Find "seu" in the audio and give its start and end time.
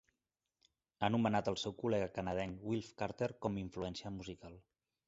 1.65-1.75